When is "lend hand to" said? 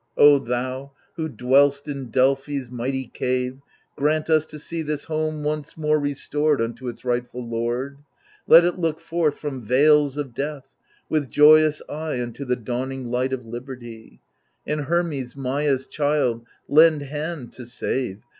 16.67-17.67